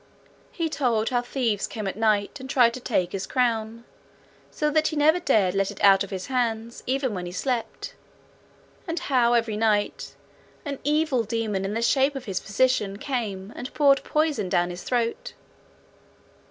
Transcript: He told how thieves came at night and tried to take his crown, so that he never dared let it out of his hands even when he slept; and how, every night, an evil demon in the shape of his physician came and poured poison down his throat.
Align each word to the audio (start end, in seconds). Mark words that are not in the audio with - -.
He 0.51 0.67
told 0.67 1.09
how 1.09 1.21
thieves 1.21 1.67
came 1.67 1.85
at 1.85 1.95
night 1.95 2.39
and 2.39 2.49
tried 2.49 2.73
to 2.73 2.79
take 2.79 3.11
his 3.11 3.27
crown, 3.27 3.83
so 4.49 4.71
that 4.71 4.87
he 4.87 4.95
never 4.95 5.19
dared 5.19 5.53
let 5.53 5.69
it 5.69 5.79
out 5.83 6.03
of 6.03 6.09
his 6.09 6.25
hands 6.25 6.81
even 6.87 7.13
when 7.13 7.27
he 7.27 7.31
slept; 7.31 7.93
and 8.87 8.97
how, 8.97 9.33
every 9.33 9.57
night, 9.57 10.15
an 10.65 10.79
evil 10.83 11.23
demon 11.23 11.65
in 11.65 11.75
the 11.75 11.83
shape 11.83 12.15
of 12.15 12.25
his 12.25 12.39
physician 12.39 12.97
came 12.97 13.53
and 13.55 13.75
poured 13.75 14.03
poison 14.03 14.49
down 14.49 14.71
his 14.71 14.81
throat. 14.81 15.33